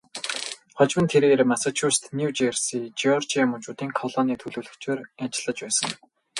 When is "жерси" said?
2.37-2.79